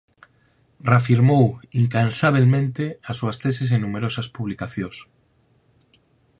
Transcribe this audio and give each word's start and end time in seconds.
Reafirmou 0.91 1.45
incansabelmente 1.81 2.83
as 3.09 3.15
súas 3.19 3.37
teses 3.43 3.69
en 3.75 3.81
numerosas 3.85 4.27
publicacións. 4.35 4.97